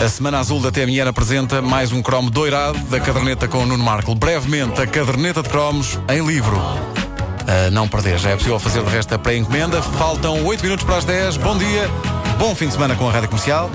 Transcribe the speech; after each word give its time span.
A 0.00 0.08
Semana 0.08 0.38
Azul 0.38 0.60
da 0.60 0.70
TMN 0.70 1.08
apresenta 1.08 1.60
mais 1.60 1.90
um 1.90 2.00
cromo 2.00 2.30
doirado 2.30 2.78
da 2.84 3.00
caderneta 3.00 3.48
com 3.48 3.58
o 3.58 3.66
Nuno 3.66 3.82
Marco. 3.82 4.14
Brevemente, 4.14 4.80
a 4.80 4.86
caderneta 4.86 5.42
de 5.42 5.48
cromos 5.48 5.98
em 6.08 6.24
livro. 6.24 6.56
Uh, 6.56 7.70
não 7.72 7.88
perder, 7.88 8.16
já 8.16 8.30
é 8.30 8.36
possível 8.36 8.60
fazer 8.60 8.84
de 8.84 8.90
resto 8.90 9.12
a 9.14 9.18
pré-encomenda. 9.18 9.82
Faltam 9.82 10.44
8 10.46 10.62
minutos 10.62 10.84
para 10.84 10.98
as 10.98 11.04
10. 11.04 11.38
Bom 11.38 11.58
dia, 11.58 11.90
bom 12.38 12.54
fim 12.54 12.68
de 12.68 12.74
semana 12.74 12.94
com 12.94 13.08
a 13.08 13.12
Rádio 13.12 13.28
Comercial. 13.28 13.68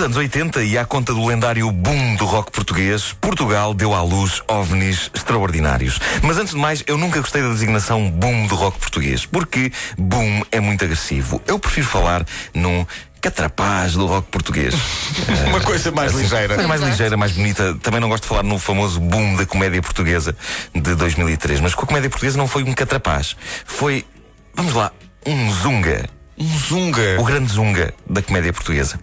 Nos 0.00 0.06
anos 0.06 0.16
80, 0.16 0.62
e 0.62 0.78
à 0.78 0.84
conta 0.86 1.12
do 1.12 1.26
lendário 1.26 1.70
boom 1.70 2.16
do 2.16 2.24
rock 2.24 2.50
português, 2.50 3.14
Portugal 3.20 3.74
deu 3.74 3.92
à 3.92 4.00
luz 4.00 4.40
ovnis 4.48 5.10
extraordinários. 5.12 6.00
Mas 6.22 6.38
antes 6.38 6.54
de 6.54 6.58
mais, 6.58 6.82
eu 6.86 6.96
nunca 6.96 7.20
gostei 7.20 7.42
da 7.42 7.48
designação 7.48 8.10
boom 8.10 8.46
do 8.46 8.54
rock 8.54 8.78
português, 8.78 9.26
porque 9.26 9.70
boom 9.98 10.42
é 10.50 10.58
muito 10.58 10.82
agressivo. 10.86 11.42
Eu 11.46 11.58
prefiro 11.58 11.86
falar 11.86 12.24
num 12.54 12.86
catrapaz 13.20 13.92
do 13.92 14.06
rock 14.06 14.28
português. 14.30 14.74
Uma 15.46 15.60
coisa 15.60 15.90
mais 15.90 16.14
assim, 16.14 16.22
ligeira. 16.22 16.54
Coisa 16.54 16.68
mais 16.68 16.80
ligeira, 16.80 17.16
mais 17.18 17.32
bonita. 17.32 17.74
Também 17.82 18.00
não 18.00 18.08
gosto 18.08 18.22
de 18.22 18.28
falar 18.30 18.42
no 18.42 18.58
famoso 18.58 18.98
boom 18.98 19.36
da 19.36 19.44
comédia 19.44 19.82
portuguesa 19.82 20.34
de 20.74 20.94
2003. 20.94 21.60
Mas 21.60 21.74
com 21.74 21.84
a 21.84 21.86
comédia 21.86 22.08
portuguesa 22.08 22.38
não 22.38 22.48
foi 22.48 22.62
um 22.62 22.72
catrapaz. 22.72 23.36
Foi, 23.66 24.06
vamos 24.54 24.72
lá, 24.72 24.92
um 25.26 25.52
zunga. 25.52 26.08
Um 26.40 26.58
zunga. 26.58 27.20
O 27.20 27.24
grande 27.24 27.52
zunga 27.52 27.92
da 28.08 28.22
comédia 28.22 28.50
portuguesa. 28.50 28.98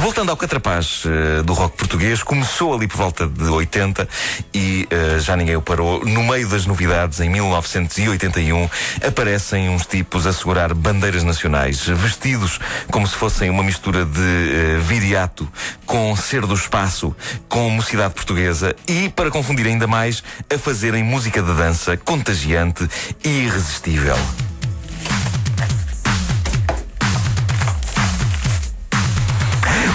Voltando 0.00 0.30
ao 0.30 0.36
catrapaz 0.36 1.04
uh, 1.04 1.40
do 1.44 1.52
rock 1.52 1.76
português, 1.76 2.20
começou 2.20 2.74
ali 2.74 2.88
por 2.88 2.96
volta 2.96 3.28
de 3.28 3.44
80 3.44 4.08
e 4.52 4.88
uh, 4.90 5.20
já 5.20 5.36
ninguém 5.36 5.54
o 5.54 5.62
parou. 5.62 6.04
No 6.04 6.24
meio 6.24 6.48
das 6.48 6.66
novidades, 6.66 7.20
em 7.20 7.30
1981, 7.30 8.68
aparecem 9.06 9.68
uns 9.68 9.86
tipos 9.86 10.26
a 10.26 10.32
segurar 10.32 10.74
bandeiras 10.74 11.22
nacionais, 11.22 11.86
vestidos 11.86 12.58
como 12.90 13.06
se 13.06 13.14
fossem 13.14 13.50
uma 13.50 13.62
mistura 13.62 14.04
de 14.04 14.20
uh, 14.20 14.80
viriato 14.80 15.48
com 15.86 16.16
ser 16.16 16.44
do 16.44 16.54
espaço, 16.54 17.14
com 17.48 17.70
mocidade 17.70 18.14
portuguesa 18.14 18.74
e, 18.88 19.08
para 19.10 19.30
confundir 19.30 19.66
ainda 19.68 19.86
mais, 19.86 20.24
a 20.52 20.58
fazerem 20.58 21.04
música 21.04 21.40
de 21.40 21.54
dança 21.54 21.96
contagiante 21.96 22.88
e 23.22 23.28
irresistível. 23.28 24.18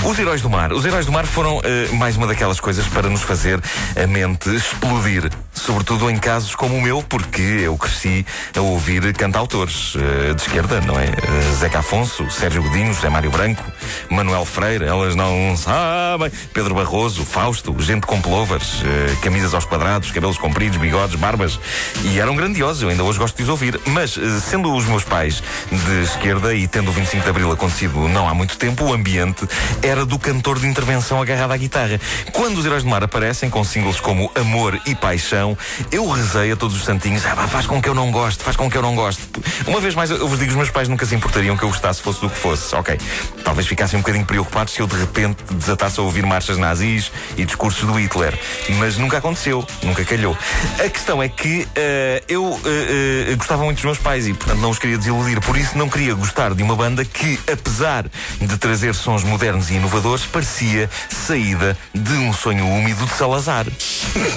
Os 0.06 0.20
Heróis 0.20 0.40
do 0.40 0.52
Mar. 0.52 0.72
Os 0.72 0.86
Heróis 0.86 1.08
do 1.08 1.12
Mar 1.12 1.26
foram 1.26 1.58
uh, 1.58 1.96
mais 1.96 2.16
uma 2.16 2.28
daquelas 2.28 2.60
coisas 2.60 2.86
para 2.86 3.10
nos 3.10 3.24
fazer 3.24 3.60
a 4.02 4.06
mente 4.06 4.56
explodir. 4.56 5.32
Sobretudo 5.52 6.12
em 6.12 6.18
casos 6.18 6.54
como 6.54 6.76
o 6.76 6.82
meu, 6.82 7.02
porque 7.02 7.42
eu 7.42 7.76
cresci 7.76 8.24
a 8.56 8.62
ouvir 8.62 9.12
cantautores 9.14 9.96
uh, 9.96 10.36
de 10.36 10.42
esquerda, 10.44 10.80
não 10.82 11.00
é? 11.00 11.06
Uh, 11.06 11.56
Zeca 11.56 11.80
Afonso, 11.80 12.30
Sérgio 12.30 12.62
Godinho, 12.62 12.94
José 12.94 13.10
Mário 13.10 13.32
Branco, 13.32 13.64
Manuel 14.08 14.46
Freire, 14.46 14.86
elas 14.86 15.16
não 15.16 15.58
sabem, 15.58 16.32
Pedro 16.54 16.76
Barroso, 16.76 17.26
Fausto, 17.26 17.76
gente 17.82 18.06
com 18.06 18.22
plovers, 18.22 18.84
camisas 19.24 19.56
aos 19.56 19.66
quadrados, 19.66 20.12
cabelos 20.12 20.38
compridos, 20.38 20.78
bigodes, 20.78 21.16
barbas. 21.16 21.60
E 22.04 22.20
eram 22.20 22.36
grandiosos, 22.36 22.84
eu 22.84 22.90
ainda 22.90 23.04
hoje 23.04 23.18
gosto 23.18 23.38
de 23.38 23.44
os 23.44 23.50
ouvir. 23.50 23.80
Mas, 23.88 24.20
sendo 24.44 24.72
os 24.72 24.86
meus 24.86 25.04
pais 25.04 25.42
de 25.72 26.04
esquerda 26.04 26.54
e 26.54 26.68
tendo 26.68 26.90
o 26.90 26.94
25 26.94 27.24
de 27.24 27.30
Abril 27.30 27.52
acontecido 27.52 28.08
não 28.08 28.30
há 28.30 28.34
muito 28.34 28.58
tempo, 28.58 28.86
o 28.86 28.94
ambiente 28.94 29.48
era 29.82 29.95
era 29.96 30.06
do 30.06 30.20
cantor 30.20 30.60
de 30.60 30.68
intervenção 30.68 31.22
agarrado 31.22 31.52
à 31.52 31.58
guitarra. 31.58 32.00
Quando 32.34 32.58
os 32.58 32.66
Heróis 32.66 32.84
do 32.84 32.90
Mar 32.90 33.02
aparecem 33.02 33.50
com 33.50 33.64
singles 33.64 34.00
como 34.02 34.30
Amor 34.36 34.78
e 34.86 34.94
Paixão, 34.94 35.58
eu 35.90 36.06
rezei 36.10 36.52
a 36.52 36.56
todos 36.56 36.76
os 36.76 36.84
santinhos, 36.84 37.26
ah, 37.26 37.48
faz 37.48 37.66
com 37.66 37.82
que 37.82 37.88
eu 37.88 37.96
não 37.96 38.12
goste, 38.12 38.44
faz 38.44 38.58
com 38.58 38.70
que 38.70 38.78
eu 38.78 38.82
não 38.82 38.94
goste. 38.94 39.22
Uma 39.66 39.80
vez 39.80 39.96
mais, 39.96 40.12
eu 40.12 40.28
vos 40.28 40.38
digo, 40.38 40.52
os 40.52 40.58
meus 40.58 40.70
pais 40.70 40.90
nunca 40.90 41.06
se 41.06 41.16
importariam 41.16 41.56
que 41.56 41.64
eu 41.64 41.70
gostasse 41.70 42.02
fosse 42.02 42.20
do 42.20 42.30
que 42.30 42.38
fosse. 42.38 42.76
Ok, 42.76 42.98
talvez 43.44 43.68
ficassem 43.68 43.98
um 43.98 44.02
bocadinho 44.02 44.26
preocupados 44.26 44.74
se 44.74 44.82
eu 44.82 44.88
de 44.88 44.98
repente 44.98 45.42
desatasse 45.52 45.98
a 45.98 46.04
ouvir 46.04 46.26
marchas 46.26 46.58
nazis 46.58 47.10
e 47.38 47.46
discursos 47.46 47.86
do 47.86 47.94
Hitler. 47.94 48.38
Mas 48.78 48.98
nunca 48.98 49.20
aconteceu, 49.20 49.66
nunca 49.82 50.04
calhou. 50.04 50.38
A 50.84 50.90
questão 50.90 51.24
é 51.24 51.30
que 51.30 51.62
uh, 51.62 52.26
eu 52.28 52.44
uh, 52.44 52.58
uh, 52.58 53.38
gostava 53.38 53.64
muito 53.64 53.78
dos 53.78 53.86
meus 53.86 53.98
pais 53.98 54.28
e, 54.28 54.34
portanto, 54.34 54.60
não 54.60 54.72
os 54.72 54.80
queria 54.80 54.98
desiludir. 54.98 55.40
Por 55.40 55.56
isso, 55.56 55.78
não 55.78 55.88
queria 55.88 56.14
gostar 56.14 56.54
de 56.54 56.62
uma 56.62 56.76
banda 56.76 57.06
que, 57.06 57.40
apesar 57.50 58.06
de 58.42 58.58
trazer 58.58 58.94
sons 58.94 59.24
modernos 59.24 59.70
e 59.70 59.76
inovadores, 59.86 60.26
parecia 60.26 60.90
saída 61.10 61.78
de 61.94 62.14
um 62.14 62.34
sonho 62.34 62.68
úmido 62.68 63.06
de 63.06 63.14
Salazar. 63.14 63.68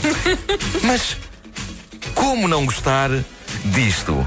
Mas 0.84 1.16
como 2.14 2.47
não 2.47 2.66
gostar 2.66 3.09
disto? 3.64 4.26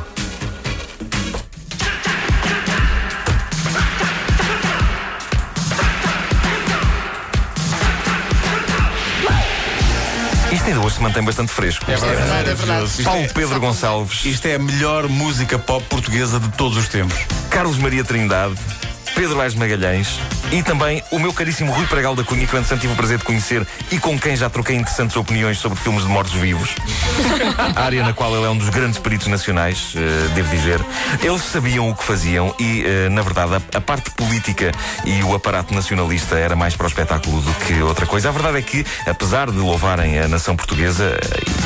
Isto 10.52 10.68
ainda 10.68 10.80
hoje 10.82 10.96
se 10.96 11.02
mantém 11.04 11.24
bastante 11.24 11.52
fresco. 11.52 11.86
É 11.90 11.96
verdade, 11.96 12.50
é 12.50 12.56
verdade. 12.56 13.04
Paulo 13.04 13.28
Pedro 13.32 13.60
Gonçalves. 13.60 14.26
Isto 14.26 14.48
é 14.48 14.56
a 14.56 14.60
melhor 14.60 15.08
música 15.08 15.60
pop 15.60 15.86
portuguesa 15.88 16.40
de 16.40 16.50
todos 16.54 16.78
os 16.78 16.88
tempos. 16.88 17.20
Carlos 17.52 17.78
Maria 17.78 18.04
Trindade. 18.04 18.56
Pedro 19.14 19.40
Aires 19.40 19.56
Magalhães 19.56 20.20
e 20.52 20.62
também 20.62 21.02
o 21.12 21.18
meu 21.18 21.32
caríssimo 21.32 21.72
Rui 21.72 21.86
Pregal 21.88 22.14
da 22.14 22.26
Cunha, 22.26 22.46
que 22.46 22.58
antes 22.58 22.70
tive 22.78 22.92
o 22.92 22.96
prazer 22.96 23.18
de 23.18 23.24
conhecer 23.24 23.66
e 23.90 23.98
com 23.98 24.20
quem 24.20 24.36
já 24.36 24.50
troquei 24.50 24.76
interessantes 24.76 25.16
opiniões 25.16 25.58
sobre 25.58 25.80
filmes 25.80 26.04
de 26.04 26.10
mortos-vivos. 26.10 26.76
a 27.74 27.82
área 27.82 28.04
na 28.04 28.12
qual 28.12 28.36
ele 28.36 28.46
é 28.46 28.50
um 28.50 28.58
dos 28.58 28.68
grandes 28.68 29.00
peritos 29.00 29.28
nacionais, 29.28 29.94
uh, 29.96 30.30
devo 30.34 30.50
dizer. 30.50 30.82
Eles 31.24 31.42
sabiam 31.44 31.90
o 31.90 31.96
que 31.96 32.04
faziam 32.04 32.54
e, 32.60 32.84
uh, 32.84 33.10
na 33.10 33.22
verdade, 33.22 33.56
a, 33.56 33.78
a, 33.78 33.82
parte 33.82 34.12
política 34.12 34.74
e 35.06 35.24
o 35.24 35.34
aparato 35.34 35.74
nacionalista 35.74 36.38
era 36.38 36.56
mais 36.56 36.76
para 36.76 36.86
o 36.86 36.90
espetáculo 36.90 37.42
do 37.42 37.54
que 37.66 37.82
outra 37.82 38.06
coisa. 38.06 38.28
A 38.28 38.32
verdade 38.34 38.58
é 38.58 38.62
que, 38.62 38.86
apesar 39.08 39.50
de 39.50 39.58
louvarem 39.58 40.20
a 40.20 40.28
nação 40.28 40.58
portuguesa 40.58 41.18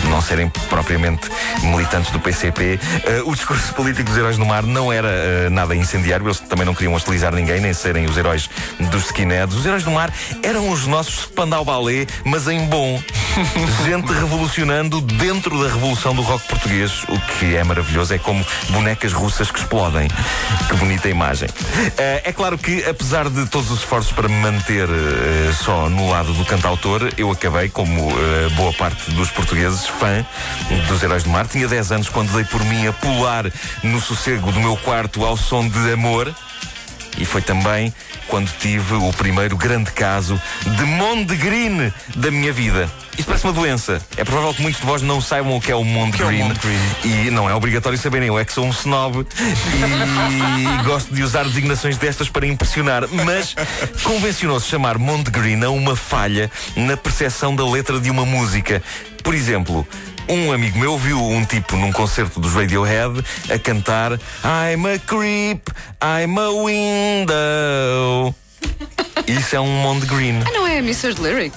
e 0.04 0.08
não 0.10 0.22
serem 0.22 0.48
propriamente 0.70 1.28
militantes 1.64 2.12
do 2.12 2.20
PCP, 2.20 2.80
uh, 3.24 3.30
o 3.30 3.34
discurso 3.34 3.74
político 3.74 4.10
dos 4.10 4.18
heróis 4.18 4.38
do 4.38 4.46
mar 4.46 4.62
não 4.62 4.94
era 4.94 5.50
nada 5.50 5.76
incendiário. 5.76 6.28
Eles 6.28 6.40
também 6.40 6.66
não 6.66 6.76
queriam 6.76 6.94
hostilizar 6.94 7.34
ninguém, 7.34 7.60
nem 7.60 7.74
serem 7.74 8.06
os 8.06 8.16
heróis 8.16 8.48
dos 8.80 9.06
skinheads. 9.06 9.56
Os 9.56 9.66
heróis 9.66 9.84
do 9.84 9.92
mar 9.92 10.14
eram 10.44 10.70
os 10.70 10.86
nossos 10.88 11.24
Spandau 11.24 11.66
Ballet, 11.66 12.08
mas 12.24 12.48
em 12.48 12.66
bom. 12.66 13.02
Gente 13.86 14.14
revolucionando 14.14 15.02
dentro 15.02 15.62
da 15.62 15.68
revolução 15.68 16.16
do 16.16 16.22
rock 16.22 16.48
português. 16.48 17.04
O 17.10 17.20
que 17.20 17.56
é 17.56 17.64
maravilhoso 17.64 18.14
é 18.14 18.18
como 18.18 18.46
bonecas 18.70 19.12
russas 19.12 19.52
que 19.52 19.60
explodem. 19.60 20.08
Que 20.70 20.76
bonita 20.76 21.10
imagem. 21.10 21.50
Uh, 21.50 22.22
é 22.24 22.32
claro 22.32 22.58
que, 22.58 22.84
apesar 22.86 23.30
de 23.30 23.46
todos 23.48 23.70
os 23.72 23.80
esforços 23.80 24.12
para 24.14 24.30
me 24.30 24.36
manter 24.36 24.88
uh, 24.90 25.54
só 25.54 25.90
no 25.90 26.10
lado 26.10 26.34
do 26.34 26.46
cantautor, 26.46 27.10
eu 27.18 27.30
acabei, 27.30 27.70
como 27.70 28.10
uh, 28.10 28.50
boa 28.56 28.74
parte 28.74 29.12
dos 29.12 29.30
portugueses, 29.32 29.86
fã 29.86 30.26
dos 30.88 31.04
Heróis 31.04 31.24
do 31.24 31.30
Mar. 31.30 31.48
Tinha 31.48 31.68
10 31.68 31.92
anos 31.92 32.10
quando 32.10 32.32
dei 32.32 32.46
por 32.46 32.64
mim 32.66 32.88
a 32.88 32.94
pular 32.94 33.52
no 33.84 34.00
sossego 34.00 34.52
do 34.52 34.60
meu 34.60 34.78
quarto 34.78 35.26
ao 35.26 35.36
som 35.36 35.68
de 35.68 35.92
amor. 35.92 36.34
E 37.18 37.26
foi 37.26 37.42
também 37.42 37.94
quando 38.28 38.52
tive 38.60 38.96
o 38.96 39.14
primeiro 39.14 39.56
grande 39.56 39.92
caso 39.92 40.40
de 40.66 40.84
Mondegreen 40.84 41.94
da 42.16 42.32
minha 42.32 42.52
vida. 42.52 42.90
Isto 43.18 43.28
parece 43.28 43.46
uma 43.46 43.54
doença. 43.54 44.02
É 44.18 44.24
provável 44.24 44.54
que 44.54 44.62
muitos 44.62 44.82
de 44.82 44.88
vós 44.88 45.02
não 45.02 45.22
saibam 45.22 45.56
o 45.56 45.62
que 45.62 45.72
é 45.72 45.76
o 45.76 45.84
Mondegreen. 45.84 46.52
É 46.52 47.08
e 47.08 47.32
não 47.32 47.50
é 47.50 47.54
obrigatório 47.54 47.98
saberem. 47.98 48.28
Eu 48.28 48.38
é 48.38 48.44
que 48.44 48.52
sou 48.52 48.66
um 48.66 48.72
snob 48.72 49.26
e 50.30 50.84
gosto 50.84 51.14
de 51.14 51.24
usar 51.24 51.44
designações 51.44 51.98
destas 51.98 52.28
para 52.28 52.46
impressionar. 52.46 53.08
Mas 53.26 53.56
convencionou-se 54.04 54.68
chamar 54.68 54.98
Mondegreen 54.98 55.64
a 55.64 55.70
uma 55.70 55.96
falha 55.96 56.52
na 56.76 56.98
percepção 56.98 57.56
da 57.56 57.66
letra 57.66 58.00
de 58.00 58.10
uma 58.10 58.26
música. 58.26 58.84
Por 59.26 59.34
exemplo, 59.34 59.86
um 60.30 60.52
amigo 60.52 60.78
meu 60.78 60.98
viu 61.00 61.20
um 61.20 61.44
tipo 61.44 61.76
num 61.76 61.92
concerto 61.92 62.40
dos 62.40 62.54
Radiohead 62.54 63.24
a 63.52 63.58
cantar 63.58 64.14
I'm 64.14 64.86
a 64.86 65.00
creep, 65.00 65.68
I'm 66.00 66.38
a 66.40 66.52
window. 66.64 68.36
Isso 69.26 69.56
é 69.56 69.60
um 69.60 69.82
Mond 69.82 70.06
Green. 70.06 70.42
Ah, 70.46 70.52
não 70.52 70.68
é 70.68 70.78
Mr. 70.78 71.16
Lyric? 71.20 71.56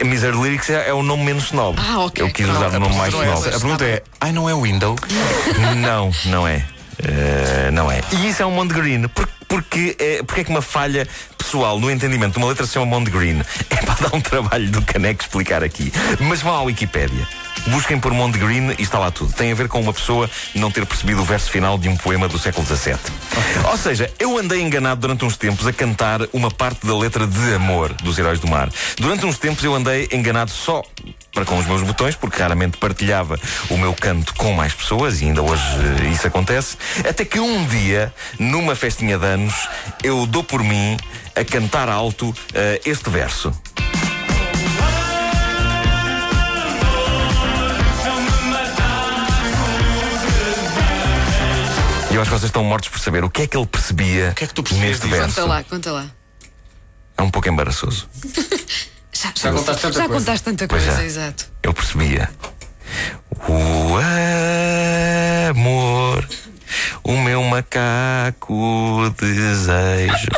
Mr. 0.00 0.32
Lyrics 0.32 0.70
é, 0.70 0.88
é, 0.88 0.94
o 0.94 1.02
nome 1.02 1.24
menos 1.24 1.44
snob. 1.44 1.78
Ah, 1.78 1.98
ok. 1.98 2.24
Eu 2.24 2.30
quis 2.32 2.48
usar 2.48 2.74
o 2.74 2.80
nome 2.80 2.96
mais 2.96 3.12
snob. 3.12 3.48
A 3.48 3.60
pergunta 3.60 3.84
é: 3.84 4.02
Ai, 4.18 4.32
não 4.32 4.48
é 4.48 4.54
window? 4.54 4.96
não, 5.76 6.10
não 6.24 6.48
é. 6.48 6.64
Uh, 6.98 7.72
não 7.72 7.92
é. 7.92 8.00
E 8.12 8.28
isso 8.28 8.42
é 8.42 8.46
um 8.46 8.52
Mond 8.52 8.72
Green. 8.72 9.06
Por, 9.08 9.28
porque, 9.52 9.94
é, 9.98 10.22
porque 10.22 10.40
é 10.40 10.44
que 10.44 10.50
uma 10.50 10.62
falha 10.62 11.06
pessoal 11.52 11.78
no 11.78 11.90
entendimento 11.90 12.32
de 12.32 12.38
uma 12.38 12.48
letra 12.48 12.64
se 12.64 12.72
chama 12.72 12.86
Mond 12.86 13.10
Green? 13.10 13.42
É 13.68 13.76
para 13.76 14.08
dar 14.08 14.16
um 14.16 14.20
trabalho 14.22 14.70
do 14.70 14.80
caneco 14.80 15.22
explicar 15.22 15.62
aqui. 15.62 15.92
Mas 16.18 16.40
vão 16.40 16.54
à 16.54 16.62
Wikipédia. 16.62 17.41
Busquem 17.66 17.98
por 17.98 18.12
Monte 18.12 18.38
Green 18.38 18.74
e 18.78 18.82
está 18.82 18.98
lá 18.98 19.10
tudo. 19.10 19.32
Tem 19.32 19.52
a 19.52 19.54
ver 19.54 19.68
com 19.68 19.80
uma 19.80 19.92
pessoa 19.92 20.28
não 20.54 20.70
ter 20.70 20.84
percebido 20.84 21.22
o 21.22 21.24
verso 21.24 21.50
final 21.50 21.78
de 21.78 21.88
um 21.88 21.96
poema 21.96 22.28
do 22.28 22.38
século 22.38 22.66
XVII. 22.66 22.96
Ou 23.70 23.76
seja, 23.76 24.12
eu 24.18 24.36
andei 24.36 24.60
enganado 24.60 25.00
durante 25.00 25.24
uns 25.24 25.36
tempos 25.36 25.66
a 25.66 25.72
cantar 25.72 26.20
uma 26.32 26.50
parte 26.50 26.86
da 26.86 26.96
letra 26.96 27.26
de 27.26 27.54
amor 27.54 27.92
dos 27.94 28.18
Heróis 28.18 28.40
do 28.40 28.48
Mar. 28.48 28.68
Durante 28.98 29.24
uns 29.26 29.38
tempos 29.38 29.62
eu 29.64 29.74
andei 29.74 30.08
enganado 30.12 30.50
só 30.50 30.82
para 31.32 31.44
com 31.44 31.58
os 31.58 31.66
meus 31.66 31.82
botões, 31.82 32.14
porque 32.14 32.40
raramente 32.40 32.76
partilhava 32.76 33.38
o 33.70 33.78
meu 33.78 33.94
canto 33.94 34.34
com 34.34 34.52
mais 34.52 34.74
pessoas, 34.74 35.22
e 35.22 35.26
ainda 35.26 35.42
hoje 35.42 35.62
uh, 35.62 36.12
isso 36.12 36.26
acontece. 36.26 36.76
Até 37.08 37.24
que 37.24 37.40
um 37.40 37.64
dia, 37.66 38.12
numa 38.38 38.74
festinha 38.74 39.18
de 39.18 39.26
anos, 39.26 39.54
eu 40.02 40.26
dou 40.26 40.44
por 40.44 40.62
mim 40.62 40.96
a 41.34 41.44
cantar 41.44 41.88
alto 41.88 42.28
uh, 42.28 42.34
este 42.84 43.08
verso. 43.08 43.52
Acho 52.22 52.30
que 52.30 52.38
vocês 52.38 52.48
estão 52.48 52.64
mortos 52.64 52.88
por 52.88 52.98
saber 53.00 53.24
o 53.24 53.30
que 53.30 53.42
é 53.42 53.46
que 53.46 53.56
ele 53.56 53.66
percebia 53.66 54.30
O 54.30 54.34
que 54.34 54.44
é 54.44 54.46
que 54.46 54.54
tu 54.54 54.62
neste 54.74 55.06
verso. 55.06 55.34
Conta 55.34 55.44
lá, 55.44 55.64
conta 55.64 55.92
lá. 55.92 56.06
É 57.16 57.22
um 57.22 57.30
pouco 57.30 57.48
embaraçoso. 57.48 58.08
Já, 59.14 59.30
Já 59.36 59.52
contaste 59.52 59.82
tanta 59.82 59.98
já 59.98 60.08
coisa. 60.08 60.20
contaste 60.24 60.44
tanta 60.44 60.66
coisa, 60.68 60.92
já. 60.96 61.04
exato. 61.04 61.44
Eu 61.62 61.74
percebia. 61.74 62.30
O 63.46 63.98
amor, 65.50 66.26
o 67.04 67.12
meu 67.18 67.44
macaco 67.44 69.14
desejo. 69.18 70.28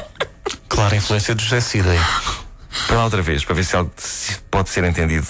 Clara 0.68 0.96
influência 0.96 1.34
do 1.36 1.42
José 1.42 1.60
Cid 1.60 1.88
aí. 1.88 2.00
Para 2.88 2.96
lá 2.96 3.04
outra 3.04 3.22
vez, 3.22 3.44
para 3.44 3.54
ver 3.54 3.64
se 3.64 3.76
algo 3.76 3.92
se 3.96 4.34
pode 4.50 4.68
ser 4.68 4.82
entendido. 4.84 5.26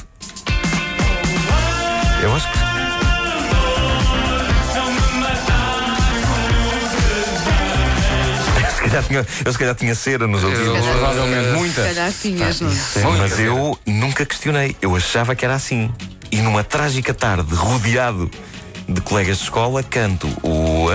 Eu 2.23 2.35
acho 2.35 2.51
que. 2.51 2.64
Calhar 8.95 9.05
tinha, 9.05 9.27
eu 9.45 9.53
se 9.53 9.59
calhar 9.59 9.75
tinha 9.75 9.95
cera 9.95 10.27
nos 10.27 10.45
ouvidos. 10.45 10.87
Provavelmente 10.87 11.49
muita. 11.59 11.83
Se 11.83 11.95
calhar 11.95 12.13
tinhas, 12.13 12.61
não 12.61 12.71
é? 12.71 13.17
Mas 13.19 13.39
eu 13.39 13.79
nunca 13.87 14.25
questionei. 14.25 14.77
Eu 14.81 14.95
achava 14.95 15.35
que 15.35 15.45
era 15.45 15.55
assim. 15.55 15.93
E 16.31 16.39
numa 16.39 16.65
trágica 16.65 17.13
tarde, 17.15 17.55
rodeado 17.55 18.31
de 18.89 19.01
colegas 19.01 19.39
de 19.39 19.45
escola, 19.45 19.83
canto 19.83 20.29
o 20.43 20.89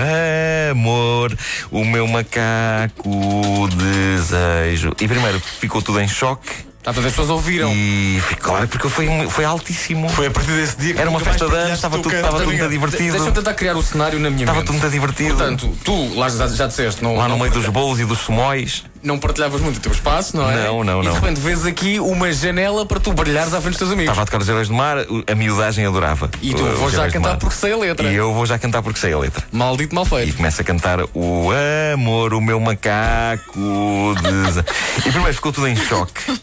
amor, 0.70 1.36
o 1.70 1.84
meu 1.84 2.06
macaco 2.06 3.68
desejo. 3.68 4.92
E 5.00 5.08
primeiro 5.08 5.40
ficou 5.40 5.82
tudo 5.82 6.00
em 6.00 6.08
choque. 6.08 6.69
Portanto, 6.82 7.04
as 7.06 7.12
pessoas 7.12 7.28
ouviram. 7.30 7.70
E 7.74 8.20
claro, 8.40 8.66
porque 8.66 8.88
foi, 8.88 9.06
foi 9.28 9.44
altíssimo. 9.44 10.08
Foi 10.08 10.26
a 10.28 10.30
partir 10.30 10.52
desse 10.52 10.76
dia 10.78 10.94
que 10.94 11.00
Era 11.00 11.10
uma 11.10 11.20
festa 11.20 11.46
de 11.46 11.54
anos, 11.54 11.72
estava 11.74 11.98
tudo, 11.98 12.14
estava 12.14 12.38
tudo 12.38 12.46
muito 12.46 12.56
De- 12.68 12.78
Deixa-me 12.78 12.96
divertido. 12.98 13.32
tentar 13.32 13.54
criar 13.54 13.76
o 13.76 13.82
cenário 13.82 14.18
na 14.18 14.30
minha 14.30 14.42
Estava 14.44 14.58
mente. 14.60 14.66
tudo 14.68 14.78
muito 14.80 14.90
divertido. 14.92 15.34
Portanto, 15.36 15.76
tu, 15.84 16.14
lá 16.18 16.28
já, 16.30 16.48
já 16.48 16.66
disseste, 16.66 17.02
não, 17.02 17.16
Lá 17.16 17.24
no 17.24 17.30
não, 17.30 17.38
meio 17.38 17.52
dos 17.52 17.66
bolos 17.68 18.00
e 18.00 18.04
dos 18.06 18.18
sumóis. 18.20 18.82
Não 19.02 19.18
partilhavas 19.18 19.60
muito 19.60 19.78
o 19.78 19.80
teu 19.80 19.92
espaço, 19.92 20.36
não 20.36 20.50
é? 20.50 20.64
Não, 20.66 20.84
não, 20.84 21.02
E 21.02 21.06
não. 21.06 21.12
de 21.12 21.18
repente 21.20 21.40
vês 21.40 21.64
aqui 21.64 21.98
uma 22.00 22.32
janela 22.32 22.84
para 22.84 23.00
tu 23.00 23.12
brilhares 23.12 23.54
à 23.54 23.60
frente 23.60 23.72
dos 23.72 23.78
teus 23.78 23.90
amigos. 23.92 24.10
Estava 24.10 24.22
a 24.22 24.24
tocar 24.26 24.40
os 24.42 24.48
Heróis 24.48 24.68
do 24.68 24.74
Mar, 24.74 24.96
a 25.26 25.34
miudagem 25.34 25.86
adorava. 25.86 26.30
E 26.42 26.52
tu, 26.52 26.62
vou 26.64 26.90
já 26.90 27.10
cantar 27.10 27.36
porque 27.38 27.54
sei 27.56 27.72
a 27.72 27.76
letra. 27.78 28.08
E 28.10 28.14
eu 28.14 28.32
vou 28.34 28.44
já 28.46 28.58
cantar 28.58 28.82
porque 28.82 28.98
sei 29.00 29.12
a 29.12 29.18
letra. 29.18 29.42
Maldito 29.50 29.94
mal 29.94 30.04
E 30.04 30.08
feito. 30.08 30.36
começa 30.36 30.62
a 30.62 30.64
cantar 30.64 31.00
o 31.14 31.48
amor, 31.94 32.34
o 32.34 32.40
meu 32.40 32.60
macaco. 32.60 34.14
dese-" 34.22 34.64
E 35.06 35.10
primeiro 35.10 35.34
ficou 35.34 35.52
tudo 35.52 35.66
em 35.68 35.76
choque. 35.76 36.38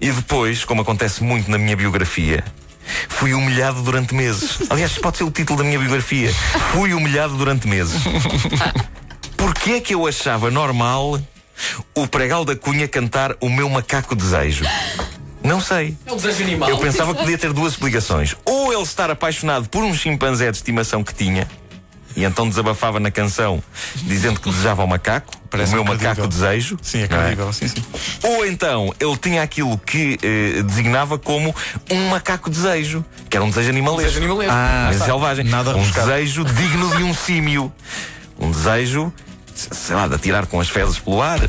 E 0.00 0.10
depois, 0.10 0.64
como 0.64 0.80
acontece 0.82 1.22
muito 1.22 1.50
na 1.50 1.58
minha 1.58 1.76
biografia, 1.76 2.42
fui 3.08 3.34
humilhado 3.34 3.82
durante 3.82 4.14
meses. 4.14 4.58
Aliás, 4.70 4.92
pode 4.98 5.18
ser 5.18 5.24
o 5.24 5.30
título 5.30 5.58
da 5.58 5.64
minha 5.64 5.78
biografia. 5.78 6.32
Fui 6.72 6.94
humilhado 6.94 7.36
durante 7.36 7.68
meses. 7.68 8.00
Porquê 9.36 9.72
é 9.72 9.80
que 9.80 9.94
eu 9.94 10.06
achava 10.06 10.50
normal 10.50 11.20
o 11.94 12.06
pregal 12.06 12.44
da 12.44 12.56
Cunha 12.56 12.88
cantar 12.88 13.34
o 13.40 13.48
meu 13.48 13.68
macaco 13.68 14.14
desejo? 14.14 14.64
Não 15.42 15.60
sei. 15.60 15.96
É 16.04 16.12
um 16.12 16.16
desejo 16.16 16.42
animal. 16.42 16.68
Eu 16.68 16.78
pensava 16.78 17.14
que 17.14 17.20
podia 17.20 17.38
ter 17.38 17.52
duas 17.52 17.72
explicações. 17.72 18.36
Ou 18.44 18.72
ele 18.72 18.82
estar 18.82 19.10
apaixonado 19.10 19.68
por 19.68 19.82
um 19.82 19.94
chimpanzé 19.94 20.50
de 20.50 20.56
estimação 20.58 21.02
que 21.02 21.14
tinha, 21.14 21.48
e 22.16 22.24
então 22.24 22.48
desabafava 22.48 22.98
na 22.98 23.10
canção, 23.10 23.62
dizendo 24.02 24.40
que 24.40 24.50
desejava 24.50 24.82
o 24.82 24.86
macaco, 24.86 25.32
Parece 25.48 25.72
o 25.72 25.76
meu 25.76 25.84
macaco 25.84 26.26
desejo. 26.28 26.76
Sim, 26.80 27.02
é 27.02 27.08
credível, 27.08 27.52
sim, 27.52 27.66
sim. 27.68 27.82
Ou 28.22 28.46
então 28.46 28.94
ele 29.00 29.16
tinha 29.16 29.42
aquilo 29.42 29.76
que 29.78 30.16
eh, 30.22 30.62
designava 30.62 31.18
como 31.18 31.54
um 31.90 32.08
macaco 32.08 32.48
desejo, 32.48 33.04
que 33.28 33.36
era 33.36 33.44
um 33.44 33.48
desejo 33.48 33.70
animalesco. 33.70 34.08
Desejo 34.08 34.24
animalesco. 34.24 34.54
Ah, 34.54 34.84
Mas 34.86 34.96
está. 34.96 35.06
selvagem. 35.06 35.44
Nada 35.46 35.70
um 35.70 35.80
rebuscado. 35.80 36.06
desejo 36.08 36.44
digno 36.44 36.96
de 36.96 37.02
um 37.02 37.14
símio. 37.14 37.72
Um 38.38 38.50
desejo, 38.50 39.12
sei 39.70 39.96
lá, 39.96 40.08
de 40.08 40.14
atirar 40.14 40.46
com 40.46 40.60
as 40.60 40.68
fezes 40.68 40.98
pelo 40.98 41.20
ar. 41.20 41.40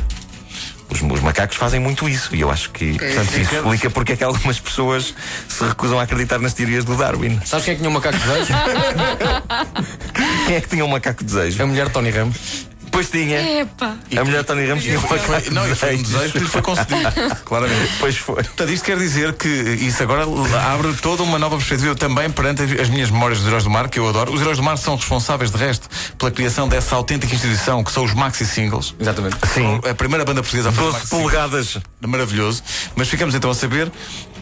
Os, 0.90 1.00
os 1.00 1.20
macacos 1.20 1.56
fazem 1.56 1.80
muito 1.80 2.06
isso 2.06 2.36
e 2.36 2.42
eu 2.42 2.50
acho 2.50 2.70
que 2.70 2.98
portanto, 2.98 3.38
isso 3.38 3.54
explica 3.54 3.88
porque 3.88 4.12
é 4.12 4.16
que 4.16 4.24
algumas 4.24 4.60
pessoas 4.60 5.14
se 5.48 5.64
recusam 5.64 5.98
a 5.98 6.02
acreditar 6.02 6.38
nas 6.38 6.52
teorias 6.52 6.84
do 6.84 6.94
Darwin. 6.96 7.40
Sabes 7.46 7.64
quem 7.64 7.72
é 7.72 7.76
que 7.76 7.80
tinha 7.80 7.88
um 7.88 7.94
macaco 7.94 8.18
de 8.18 8.24
desejo? 8.24 8.52
Quem 10.46 10.56
é 10.56 10.60
que 10.60 10.68
tinha 10.68 10.84
um 10.84 10.88
macaco 10.88 11.24
desejo? 11.24 11.62
a 11.62 11.66
mulher 11.66 11.86
de 11.86 11.92
Tony 11.92 12.10
Ramos. 12.10 12.61
Pois 12.92 13.08
tinha. 13.08 13.60
Epá. 13.62 13.96
A 14.16 14.24
mulher 14.24 14.44
Tony 14.44 14.66
Ramos 14.66 14.84
tinha 14.84 15.00
Foi- 15.00 15.18
macaco 15.18 15.50
não, 15.50 15.66
e 15.66 15.74
foi 15.74 15.96
um 15.96 16.02
desejo. 16.02 16.32
que 16.34 16.38
lhe 16.40 16.44
foi 16.46 16.60
concedido. 16.62 17.00
Claramente. 17.44 17.90
Pois 17.98 18.16
foi. 18.18 18.34
Portanto, 18.44 18.70
isto 18.70 18.84
quer 18.84 18.98
dizer 18.98 19.32
que 19.32 19.48
isso 19.48 20.02
agora 20.02 20.24
abre 20.72 20.92
toda 21.00 21.22
uma 21.22 21.38
nova 21.38 21.56
perspectiva 21.56 21.94
também 21.94 22.30
perante 22.30 22.62
as 22.80 22.88
minhas 22.90 23.10
memórias 23.10 23.38
dos 23.38 23.48
Heróis 23.48 23.64
do 23.64 23.70
Mar, 23.70 23.88
que 23.88 23.98
eu 23.98 24.06
adoro. 24.08 24.32
Os 24.32 24.40
Heróis 24.42 24.58
do 24.58 24.62
Mar 24.62 24.76
são 24.76 24.94
responsáveis, 24.94 25.50
de 25.50 25.56
resto, 25.56 25.88
pela 26.18 26.30
criação 26.30 26.68
dessa 26.68 26.94
autêntica 26.94 27.34
instituição 27.34 27.82
que 27.82 27.90
são 27.90 28.04
os 28.04 28.12
maxi 28.12 28.44
singles. 28.46 28.94
Exatamente. 29.00 29.36
Sim. 29.54 29.80
A 29.90 29.94
primeira 29.94 30.24
banda 30.24 30.42
portuguesa 30.42 30.68
a 30.68 30.72
fazer 30.72 30.84
12 30.84 30.98
maxi 30.98 31.08
singles. 31.08 31.32
polegadas. 31.32 31.78
Maravilhoso. 32.06 32.62
Mas 32.94 33.08
ficamos 33.08 33.34
então 33.34 33.50
a 33.50 33.54
saber 33.54 33.90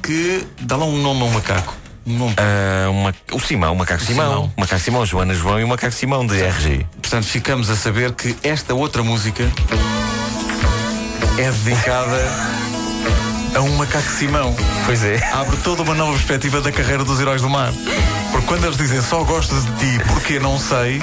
que 0.03 0.44
dá 0.61 0.76
lá 0.76 0.85
um 0.87 1.00
nome 1.00 1.20
a 1.23 1.25
um 1.25 1.31
macaco. 1.31 1.73
Um. 2.06 2.29
Ah, 2.37 2.88
uma- 2.91 3.14
o 3.32 3.41
Simão, 3.41 3.73
o 3.75 3.76
macaco 3.76 4.02
Simão. 4.02 4.31
Simão. 4.31 4.52
O 4.56 4.61
macaco 4.61 4.82
Simão, 4.82 5.06
Joana 5.06 5.35
João 5.35 5.61
e 5.61 5.64
o 5.64 5.69
macaco 5.69 5.93
Simão 5.94 6.26
de 6.26 6.41
RG. 6.43 6.87
Portanto, 7.00 7.25
ficamos 7.26 7.69
a 7.70 7.76
saber 7.76 8.12
que 8.12 8.35
esta 8.43 8.75
outra 8.75 9.02
música 9.02 9.44
é 11.38 11.50
dedicada 11.50 12.31
a 13.55 13.61
um 13.61 13.76
macaco 13.76 14.08
Simão. 14.11 14.55
Pois 14.87 15.05
é. 15.05 15.23
Abre 15.32 15.56
toda 15.58 15.82
uma 15.82 15.94
nova 15.94 16.12
perspectiva 16.12 16.61
da 16.61 16.73
carreira 16.73 17.05
dos 17.05 17.20
heróis 17.20 17.43
do 17.43 17.49
mar. 17.50 17.73
Porque 18.32 18.46
quando 18.46 18.64
eles 18.64 18.76
dizem 18.76 19.03
só 19.03 19.23
gosto 19.25 19.55
de 19.55 19.73
ti 19.76 20.05
porque 20.06 20.38
não 20.38 20.58
sei, 20.58 20.99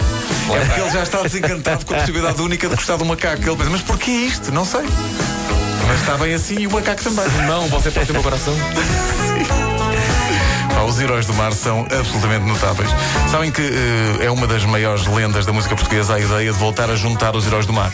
é 0.49 0.65
porque 0.65 0.81
ele 0.81 0.89
já 0.91 1.03
está 1.03 1.21
desencantado 1.21 1.85
com 1.85 1.93
a 1.93 1.97
possibilidade 1.97 2.41
única 2.41 2.67
de 2.69 2.75
gostar 2.75 2.95
do 2.97 3.05
macaco. 3.05 3.41
Ele 3.43 3.55
pensa, 3.55 3.69
mas 3.69 3.81
porquê 3.81 4.11
isto? 4.11 4.51
Não 4.51 4.65
sei. 4.65 4.81
Mas 5.87 5.99
está 6.01 6.17
bem 6.17 6.33
assim 6.33 6.59
e 6.59 6.67
o 6.67 6.71
macaco 6.71 7.03
também. 7.03 7.25
Não, 7.47 7.67
você 7.67 7.91
pode 7.91 8.07
ter 8.07 8.13
meu 8.13 8.23
coração. 8.23 8.53
Os 10.87 10.99
heróis 10.99 11.25
do 11.25 11.33
mar 11.33 11.51
são 11.53 11.81
absolutamente 11.81 12.45
notáveis. 12.45 12.89
Sabem 13.29 13.51
que 13.51 13.61
eh, 13.61 14.25
é 14.25 14.31
uma 14.31 14.47
das 14.47 14.63
maiores 14.65 15.05
lendas 15.05 15.45
da 15.45 15.51
música 15.51 15.75
portuguesa 15.75 16.15
a 16.15 16.19
ideia 16.19 16.51
de 16.51 16.57
voltar 16.57 16.89
a 16.89 16.95
juntar 16.95 17.35
os 17.35 17.45
heróis 17.45 17.65
do 17.65 17.73
mar. 17.73 17.91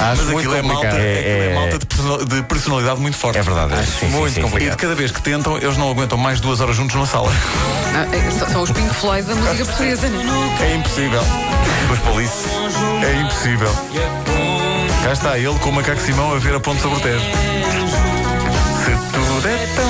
Mas 0.00 0.18
muito 0.20 0.38
aquilo 0.38 0.54
é 0.56 0.62
malta, 0.62 0.86
complicado. 0.88 1.00
é, 1.00 1.18
aquilo 1.18 1.30
é 1.42 1.46
É- 1.50 1.54
malta 1.54 1.78
de 1.78 1.86
personal- 1.86 2.24
de 2.24 2.42
personalidade 2.44 3.00
muito 3.00 3.16
forte. 3.18 3.38
É 3.38 3.42
verdade. 3.42 3.74
é. 3.74 3.76
Sim, 3.84 3.92
sim, 4.00 4.06
muito 4.08 4.34
sim, 4.34 4.48
sim. 4.48 4.56
E 4.66 4.70
de 4.70 4.76
cada 4.76 4.94
vez 4.94 5.10
que 5.10 5.20
tentam, 5.20 5.58
eles 5.58 5.76
não 5.76 5.90
aguentam 5.90 6.16
mais 6.16 6.40
duas 6.40 6.60
horas 6.60 6.74
juntos 6.76 6.94
numa 6.96 7.06
sala. 7.06 7.30
Ah, 7.94 8.06
é, 8.16 8.30
são- 8.50 8.62
os 8.62 8.70
Pink 8.70 8.94
Floyd 8.94 9.26
da 9.28 9.34
música 9.34 9.64
portuguesa, 9.66 10.08
não 10.08 10.20
é? 10.44 10.62
É 10.72 10.76
impossível. 10.76 11.22
Os 11.92 11.98
police. 12.00 12.44
É 13.06 13.20
impossível. 13.20 13.72
Cá 15.04 15.12
está 15.12 15.38
ele 15.38 15.58
com 15.58 15.68
o 15.68 15.72
macaco 15.72 16.00
Simão 16.00 16.34
a 16.34 16.38
ver 16.38 16.54
a 16.54 16.60
ponte 16.60 16.80
sobre 16.80 16.96
o 16.98 17.00
Tejo. 17.00 17.20
Se 18.84 18.90
tudo 19.12 19.48
é 19.48 19.66
tão 19.76 19.89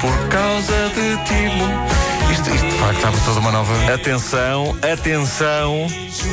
por 0.00 0.28
causa 0.28 0.88
de 0.94 1.16
ti. 1.24 2.32
Isto, 2.32 2.50
isto 2.50 2.66
de 2.66 2.78
facto 2.78 3.06
abre 3.06 3.20
toda 3.24 3.40
uma 3.40 3.50
nova. 3.52 3.72
Atenção, 3.94 4.76
atenção, 4.92 5.86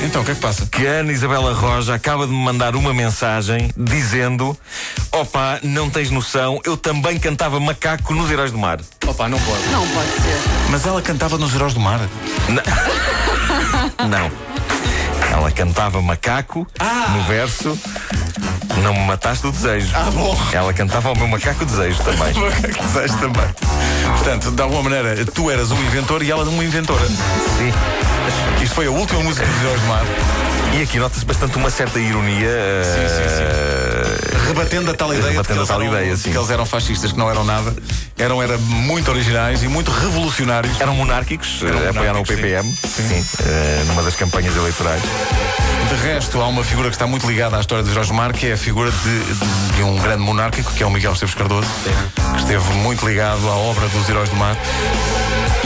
Então, 0.04 0.22
o 0.22 0.26
que 0.26 0.32
é 0.32 0.36
que 0.36 0.42
passa? 0.42 0.66
que 0.66 0.86
a 0.88 0.92
Ana 1.00 1.12
Isabela 1.12 1.54
Roja 1.54 1.94
acaba 1.94 2.26
de 2.26 2.32
me 2.34 2.40
mandar 2.44 2.76
uma 2.76 2.94
mensagem 2.94 3.70
dizendo: 3.78 4.58
Opa, 5.12 5.60
não 5.64 5.90
tens 5.90 6.10
noção, 6.10 6.60
eu 6.66 6.76
também 6.76 7.20
cantava 7.20 7.60
macaco 7.60 8.14
nos 8.14 8.30
Heróis 8.30 8.52
do 8.52 8.58
Mar. 8.58 8.80
Opa, 9.06 9.30
não 9.30 9.40
pode. 9.40 9.64
Não 9.68 9.88
pode 9.88 10.12
ser. 10.12 10.42
Mas 10.70 10.86
ela 10.86 11.02
cantava 11.02 11.38
nos 11.38 11.54
Heróis 11.54 11.74
do 11.74 11.80
Mar. 11.80 12.00
Não. 14.08 14.32
Ela 15.32 15.52
cantava 15.52 16.00
macaco 16.02 16.68
no 17.12 17.24
verso. 17.24 17.80
Não 18.82 18.94
me 18.94 19.06
mataste 19.06 19.46
o 19.46 19.52
desejo. 19.52 19.92
Ah, 19.94 20.10
bom. 20.12 20.38
Ela 20.52 20.74
cantava 20.74 21.12
o 21.12 21.18
meu 21.18 21.28
macaco 21.28 21.66
desejo 21.66 22.02
também. 22.04 22.34
Macaco 22.34 22.84
desejo 22.84 23.18
também. 23.20 23.46
Portanto, 24.18 24.52
de 24.52 24.62
alguma 24.62 24.84
maneira, 24.84 25.26
tu 25.26 25.50
eras 25.52 25.72
um 25.72 25.82
inventor 25.84 26.24
e 26.24 26.32
ela 26.32 26.44
uma 26.44 26.64
inventora. 26.64 27.06
Sim. 27.06 27.72
Isto 28.74 28.82
foi 28.82 28.88
a 28.88 28.92
última 28.92 29.22
música 29.22 29.46
dos 29.46 29.62
Heróis 29.62 29.82
do 29.82 29.88
Mar, 29.88 30.04
E 30.74 30.82
aqui 30.82 30.98
nota-se 30.98 31.24
bastante 31.24 31.56
uma 31.58 31.70
certa 31.70 32.00
ironia. 32.00 32.50
Sim, 32.84 33.08
sim, 33.08 33.44
eh, 33.44 34.48
rebatendo 34.48 34.90
a 34.90 34.96
tal 34.96 35.14
ideia, 35.14 35.26
de 35.26 35.30
que, 35.30 35.34
Rebatendo 35.34 35.60
a 35.60 35.62
eles 35.62 35.68
tal 35.68 35.82
eram, 35.82 35.94
ideia, 35.94 36.16
de 36.16 36.20
sim. 36.20 36.32
que 36.32 36.38
eles 36.38 36.50
eram 36.50 36.66
fascistas, 36.66 37.12
que 37.12 37.18
não 37.20 37.30
eram 37.30 37.44
nada, 37.44 37.72
eram 38.18 38.42
era 38.42 38.58
muito 38.58 39.12
originais 39.12 39.62
e 39.62 39.68
muito 39.68 39.92
revolucionários. 39.92 40.82
Eram 40.82 40.96
monárquicos, 40.96 41.62
eh, 41.62 41.90
apoiaram 41.90 42.22
o 42.22 42.26
PPM, 42.26 42.68
sim, 42.68 43.24
eh, 43.46 43.84
numa 43.86 44.02
das 44.02 44.16
campanhas 44.16 44.56
eleitorais. 44.56 45.04
De 45.04 46.08
resto, 46.08 46.42
há 46.42 46.48
uma 46.48 46.64
figura 46.64 46.90
que 46.90 46.96
está 46.96 47.06
muito 47.06 47.28
ligada 47.28 47.58
à 47.58 47.60
história 47.60 47.84
de 47.84 47.94
Jorge 47.94 48.12
Mar, 48.12 48.34
que 48.34 48.48
é 48.48 48.54
a 48.54 48.58
figura 48.58 48.90
de, 48.90 49.76
de 49.76 49.84
um 49.84 50.00
grande 50.00 50.24
monárquico, 50.24 50.74
que 50.74 50.82
é 50.82 50.86
o 50.88 50.90
Miguel 50.90 51.14
Esteves 51.14 51.36
Cardoso, 51.36 51.68
que 52.34 52.40
esteve 52.40 52.74
muito 52.78 53.08
ligado 53.08 53.48
à 53.48 53.56
obra 53.56 53.88
dos 53.90 54.10
Heróis 54.10 54.30
do 54.30 54.36
Mar. 54.36 54.58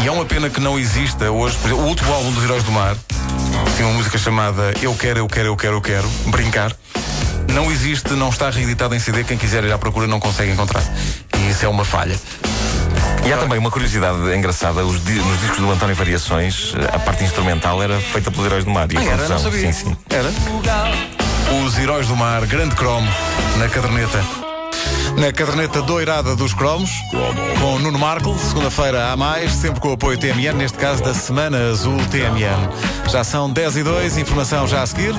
E 0.03 0.07
é 0.07 0.11
uma 0.11 0.25
pena 0.25 0.49
que 0.49 0.59
não 0.59 0.77
exista 0.79 1.29
hoje, 1.31 1.55
por 1.57 1.67
exemplo, 1.67 1.85
o 1.85 1.87
último 1.87 2.13
álbum 2.13 2.31
dos 2.31 2.43
Heróis 2.43 2.63
do 2.63 2.71
Mar 2.71 2.95
tem 3.75 3.85
uma 3.85 3.95
música 3.95 4.17
chamada 4.17 4.73
Eu 4.81 4.93
Quero, 4.95 5.19
Eu 5.19 5.27
Quero, 5.27 5.47
Eu 5.49 5.55
Quero, 5.55 5.75
Eu 5.77 5.81
Quero, 5.81 6.07
Brincar. 6.27 6.71
Não 7.53 7.71
existe, 7.71 8.13
não 8.13 8.29
está 8.29 8.49
reeditado 8.49 8.93
em 8.93 8.99
CD, 8.99 9.23
quem 9.23 9.37
quiser 9.37 9.63
ir 9.63 9.71
à 9.71 9.77
procura 9.77 10.05
não 10.07 10.19
consegue 10.19 10.51
encontrar. 10.51 10.83
E 11.37 11.49
isso 11.49 11.65
é 11.65 11.67
uma 11.67 11.83
falha. 11.85 12.15
E 13.25 13.33
há 13.33 13.37
também 13.37 13.57
uma 13.57 13.71
curiosidade 13.71 14.17
engraçada: 14.35 14.85
os 14.85 15.03
di- 15.03 15.13
nos 15.19 15.39
discos 15.41 15.57
do 15.59 15.71
António 15.71 15.95
Variações, 15.95 16.73
eh, 16.77 16.95
a 16.95 16.99
parte 16.99 17.23
instrumental 17.23 17.81
era 17.81 17.99
feita 17.99 18.29
pelos 18.31 18.45
Heróis 18.45 18.63
do 18.63 18.71
Mar. 18.71 18.87
E 18.91 18.97
a 18.97 18.99
Ah, 18.99 19.03
era? 19.03 19.13
produção, 19.15 19.35
Não 19.37 19.43
sabia. 19.51 19.73
Sim, 19.73 19.85
sim. 19.89 19.97
Era? 20.09 20.31
Os 21.65 21.77
Heróis 21.77 22.07
do 22.07 22.15
Mar, 22.15 22.45
grande 22.45 22.75
cromo, 22.75 23.07
na 23.57 23.67
caderneta 23.67 24.21
na 25.17 25.33
caderneta 25.33 25.81
doirada 25.81 26.35
dos 26.35 26.53
cromos, 26.53 26.91
com 27.59 27.79
Nuno 27.79 27.97
Marco, 27.97 28.37
segunda-feira 28.37 29.11
a 29.11 29.17
mais, 29.17 29.51
sempre 29.51 29.79
com 29.79 29.89
o 29.89 29.93
apoio 29.93 30.17
TMN, 30.17 30.53
neste 30.53 30.77
caso 30.77 31.03
da 31.03 31.13
Semana 31.13 31.69
Azul 31.71 31.97
TMN. 32.11 33.09
Já 33.09 33.23
são 33.23 33.49
10 33.49 33.77
e 33.77 33.83
2, 33.83 34.17
informação 34.17 34.67
já 34.67 34.83
a 34.83 34.85
seguir. 34.85 35.15